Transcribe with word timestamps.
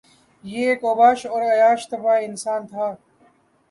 یہ 0.43 0.67
ایک 0.69 0.83
اوباش 0.83 1.25
اور 1.25 1.41
عیاش 1.51 1.87
طبع 1.89 2.15
انسان 2.21 2.67
تھا 2.67 2.93